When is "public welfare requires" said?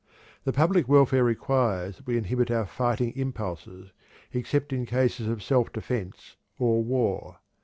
0.51-1.97